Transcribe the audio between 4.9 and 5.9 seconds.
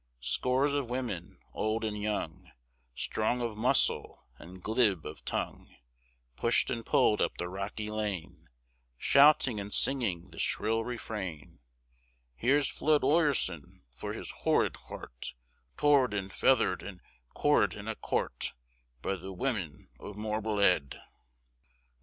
of tongue,